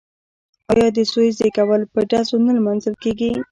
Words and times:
آیا 0.71 0.87
د 0.95 0.99
زوی 1.11 1.29
زیږیدل 1.37 1.81
په 1.93 1.99
ډزو 2.09 2.37
نه 2.45 2.51
لمانځل 2.57 2.93
کیږي؟ 3.03 3.31